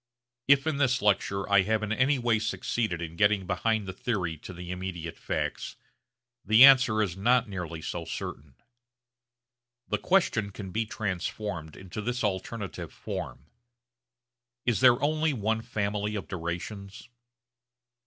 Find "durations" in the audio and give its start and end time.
16.27-17.07